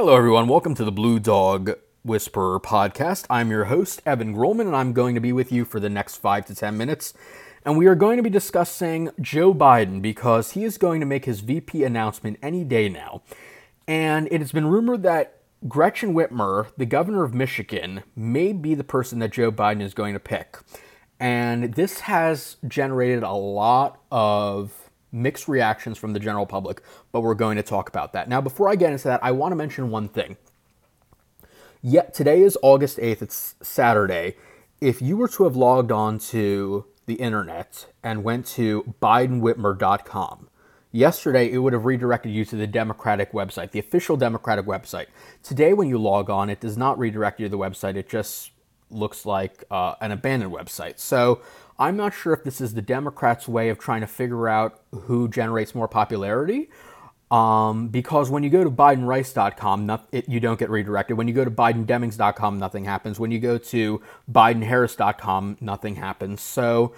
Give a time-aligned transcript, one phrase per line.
[0.00, 0.46] Hello, everyone.
[0.46, 1.72] Welcome to the Blue Dog
[2.04, 3.26] Whisperer podcast.
[3.28, 6.18] I'm your host, Evan Grollman, and I'm going to be with you for the next
[6.18, 7.14] five to 10 minutes.
[7.64, 11.24] And we are going to be discussing Joe Biden because he is going to make
[11.24, 13.22] his VP announcement any day now.
[13.88, 18.84] And it has been rumored that Gretchen Whitmer, the governor of Michigan, may be the
[18.84, 20.58] person that Joe Biden is going to pick.
[21.18, 24.77] And this has generated a lot of
[25.12, 26.82] mixed reactions from the general public,
[27.12, 28.28] but we're going to talk about that.
[28.28, 30.36] Now, before I get into that, I want to mention one thing.
[31.80, 34.36] Yet today is August 8th, it's Saturday.
[34.80, 40.48] If you were to have logged on to the internet and went to bidenwhitmer.com,
[40.90, 45.06] yesterday it would have redirected you to the Democratic website, the official Democratic website.
[45.42, 48.50] Today, when you log on, it does not redirect you to the website, it just
[48.90, 50.98] looks like uh, an abandoned website.
[50.98, 51.42] So
[51.78, 55.28] I'm not sure if this is the Democrats' way of trying to figure out who
[55.28, 56.70] generates more popularity.
[57.30, 61.16] Um, because when you go to BidenRice.com, not, it, you don't get redirected.
[61.16, 63.20] When you go to BidenDemings.com, nothing happens.
[63.20, 64.00] When you go to
[64.32, 66.40] BidenHarris.com, nothing happens.
[66.40, 66.94] So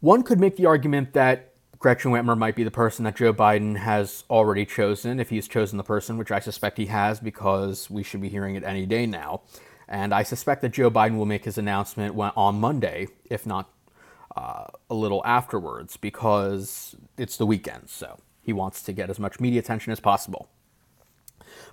[0.00, 3.76] one could make the argument that Gretchen Whitmer might be the person that Joe Biden
[3.76, 8.02] has already chosen, if he's chosen the person, which I suspect he has because we
[8.02, 9.42] should be hearing it any day now.
[9.88, 13.70] And I suspect that Joe Biden will make his announcement on Monday, if not
[14.36, 19.40] uh, a little afterwards because it's the weekend, so he wants to get as much
[19.40, 20.48] media attention as possible.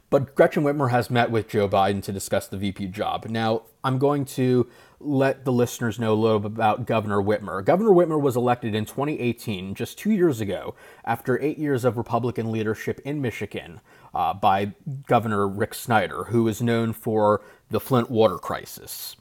[0.09, 3.25] But Gretchen Whitmer has met with Joe Biden to discuss the VP job.
[3.25, 4.67] Now, I'm going to
[4.99, 7.63] let the listeners know a little bit about Governor Whitmer.
[7.63, 12.51] Governor Whitmer was elected in 2018, just two years ago, after eight years of Republican
[12.51, 13.81] leadership in Michigan
[14.13, 14.71] uh, by
[15.07, 19.17] Governor Rick Snyder, who is known for the Flint water crisis.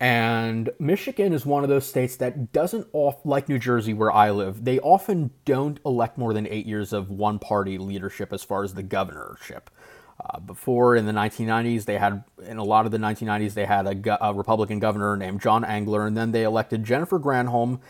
[0.00, 4.30] And Michigan is one of those states that doesn't, off, like New Jersey, where I
[4.30, 8.64] live, they often don't elect more than eight years of one party leadership as far
[8.64, 9.68] as the governorship.
[10.18, 13.86] Uh, before in the 1990s, they had, in a lot of the 1990s, they had
[13.86, 17.80] a, a, Republican governor named John Engler, and then they elected Jennifer Granholm,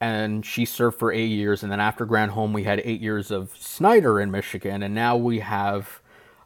[0.00, 1.62] and she served for eight years.
[1.62, 5.40] And then after Granholm, we had eight years of Snyder in Michigan, and now we
[5.40, 6.02] have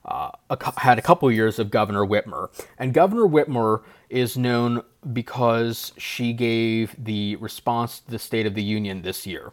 [0.08, 2.50] a, had a couple years of Governor Whitmer.
[2.78, 4.82] And Governor Whitmer is known
[5.12, 9.52] because she gave the response to the State of the Union this year.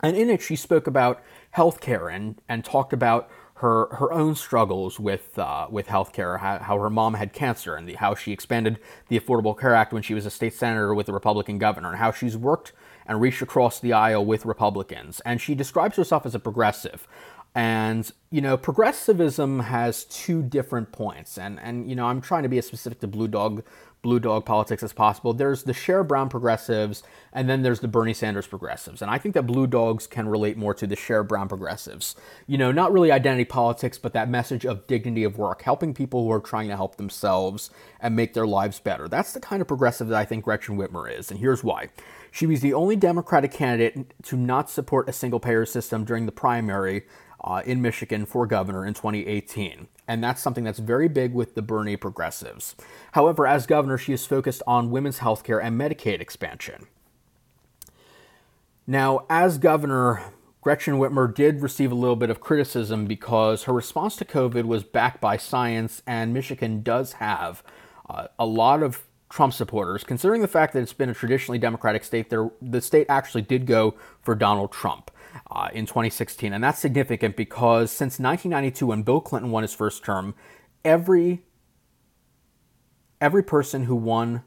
[0.00, 1.22] And in it, she spoke about
[1.56, 6.78] healthcare and, and talked about her, her own struggles with, uh, with healthcare, how, how
[6.78, 10.12] her mom had cancer, and the, how she expanded the Affordable Care Act when she
[10.12, 12.72] was a state senator with a Republican governor, and how she's worked
[13.06, 15.20] and reached across the aisle with Republicans.
[15.20, 17.06] And she describes herself as a progressive.
[17.54, 21.38] And, you know, progressivism has two different points.
[21.38, 23.62] And, and you know, I'm trying to be as specific to Blue Dog
[24.02, 25.32] blue dog politics as possible.
[25.32, 27.02] There's the Sherrod Brown progressives,
[27.32, 29.00] and then there's the Bernie Sanders progressives.
[29.00, 32.14] And I think that blue dogs can relate more to the Sherrod Brown progressives.
[32.46, 36.22] You know, not really identity politics, but that message of dignity of work, helping people
[36.22, 39.08] who are trying to help themselves and make their lives better.
[39.08, 41.88] That's the kind of progressive that I think Gretchen Whitmer is, and here's why.
[42.30, 46.32] She was the only Democratic candidate to not support a single payer system during the
[46.32, 47.04] primary
[47.44, 49.88] uh, in Michigan for governor in 2018.
[50.06, 52.76] And that's something that's very big with the Bernie progressives.
[53.12, 56.86] However, as governor, she is focused on women's health care and Medicaid expansion.
[58.86, 60.22] Now, as governor,
[60.60, 64.84] Gretchen Whitmer did receive a little bit of criticism because her response to COVID was
[64.84, 67.62] backed by science, and Michigan does have
[68.08, 72.04] uh, a lot of Trump supporters, considering the fact that it's been a traditionally Democratic
[72.04, 72.30] state.
[72.30, 75.10] There, the state actually did go for Donald Trump
[75.54, 76.52] uh, in 2016.
[76.52, 80.34] And that's significant because since 1992, when Bill Clinton won his first term,
[80.84, 81.42] every
[83.20, 84.42] every person who won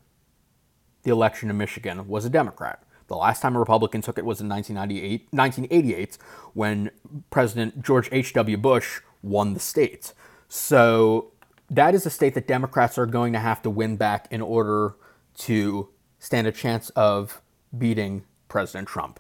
[1.03, 2.83] the election in Michigan was a Democrat.
[3.07, 6.17] The last time a Republican took it was in 1998, 1988
[6.53, 6.91] when
[7.29, 8.57] President George H.W.
[8.57, 10.13] Bush won the state.
[10.49, 11.31] So
[11.69, 14.95] that is a state that Democrats are going to have to win back in order
[15.37, 17.41] to stand a chance of
[17.75, 19.19] beating President Trump.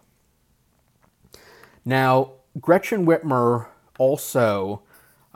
[1.87, 3.67] Now, Gretchen Whitmer
[3.97, 4.81] also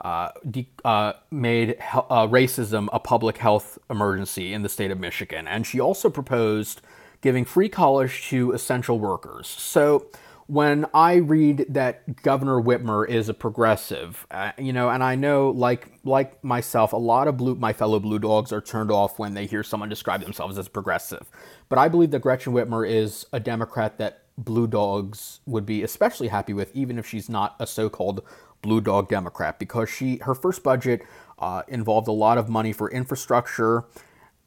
[0.02, 5.00] uh, de- uh, made he- uh, racism a public health emergency in the state of
[5.00, 6.82] Michigan, and she also proposed
[7.22, 9.48] giving free college to essential workers.
[9.48, 10.08] So,
[10.46, 15.48] when I read that Governor Whitmer is a progressive, uh, you know, and I know,
[15.48, 19.32] like like myself, a lot of blue, my fellow blue dogs are turned off when
[19.32, 21.30] they hear someone describe themselves as progressive.
[21.70, 26.28] But I believe that Gretchen Whitmer is a Democrat that Blue Dogs would be especially
[26.28, 28.22] happy with, even if she's not a so-called
[28.62, 31.02] Blue Dog Democrat, because she her first budget
[31.38, 33.84] uh, involved a lot of money for infrastructure,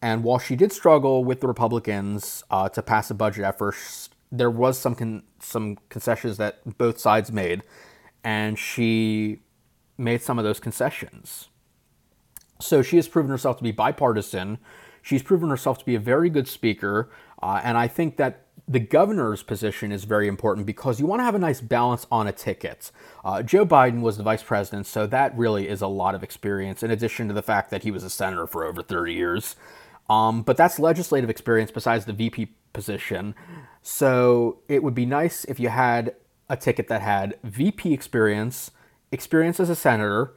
[0.02, 4.16] and while she did struggle with the Republicans uh, to pass a budget at first,
[4.32, 7.64] there was some con- some concessions that both sides made,
[8.24, 9.42] and she
[9.98, 11.50] made some of those concessions.
[12.60, 14.58] So she has proven herself to be bipartisan.
[15.02, 17.10] She's proven herself to be a very good speaker.
[17.42, 21.24] Uh, and I think that the governor's position is very important because you want to
[21.24, 22.92] have a nice balance on a ticket.
[23.24, 26.82] Uh, Joe Biden was the vice president, so that really is a lot of experience,
[26.82, 29.56] in addition to the fact that he was a senator for over 30 years.
[30.10, 33.36] Um, but that's legislative experience besides the VP position.
[33.82, 36.16] So it would be nice if you had
[36.50, 38.72] a ticket that had VP experience,
[39.12, 40.34] experience as a senator,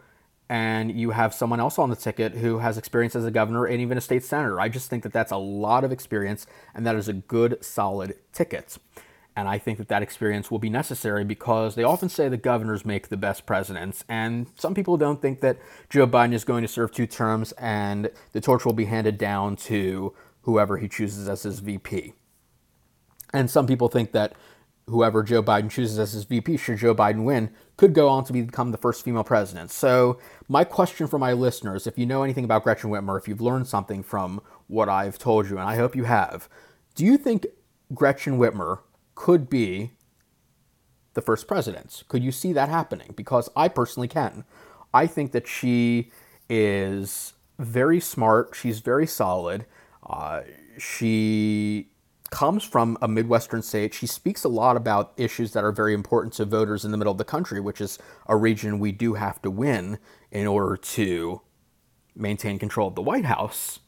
[0.49, 3.81] and you have someone else on the ticket who has experience as a governor and
[3.81, 4.61] even a state senator.
[4.61, 8.17] I just think that that's a lot of experience and that is a good, solid
[8.33, 8.79] ticket.
[9.37, 12.85] And I think that that experience will be necessary because they often say the governors
[12.85, 14.05] make the best presidents.
[14.09, 15.59] And some people don't think that
[15.89, 19.55] Joe Biden is going to serve two terms and the torch will be handed down
[19.57, 22.15] to whoever he chooses as his VP.
[23.33, 24.33] And some people think that
[24.89, 28.33] whoever Joe Biden chooses as his VP, should Joe Biden win, could go on to
[28.33, 29.71] become the first female president.
[29.71, 30.19] So,
[30.49, 33.67] my question for my listeners if you know anything about Gretchen Whitmer, if you've learned
[33.67, 36.49] something from what I've told you, and I hope you have,
[36.95, 37.47] do you think
[37.95, 38.81] Gretchen Whitmer
[39.15, 39.93] could be
[41.15, 42.03] the first president?
[42.09, 43.13] Could you see that happening?
[43.17, 44.45] Because I personally can.
[44.93, 46.11] I think that she
[46.49, 49.67] is very smart, she's very solid.
[50.09, 50.43] Uh,
[50.79, 51.89] she
[52.31, 53.95] comes from a Midwestern state.
[53.95, 57.13] She speaks a lot about issues that are very important to voters in the middle
[57.13, 59.99] of the country, which is a region we do have to win
[60.31, 61.41] in order to
[62.15, 63.81] maintain control of the White House.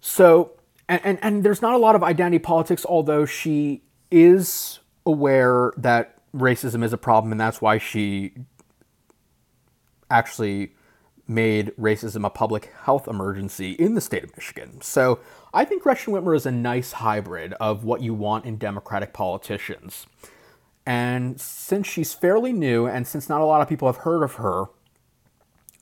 [0.00, 0.52] So,
[0.88, 6.18] and, and, and there's not a lot of identity politics, although she is aware that
[6.34, 8.34] racism is a problem, and that's why she
[10.10, 10.74] actually
[11.26, 14.80] made racism a public health emergency in the state of Michigan.
[14.82, 15.20] So
[15.54, 20.06] I think Gretchen Whitmer is a nice hybrid of what you want in Democratic politicians.
[20.84, 24.34] And since she's fairly new, and since not a lot of people have heard of
[24.34, 24.64] her,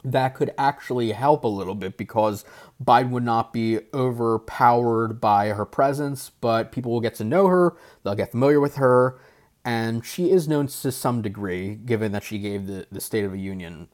[0.05, 2.45] that could actually help a little bit because
[2.85, 7.75] Biden would not be overpowered by her presence, but people will get to know her,
[8.03, 9.19] they'll get familiar with her,
[9.65, 13.33] and she is known to some degree, given that she gave the, the State of
[13.33, 13.89] the Union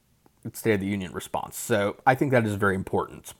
[0.53, 1.57] State of the Union response.
[1.57, 3.33] So I think that is very important.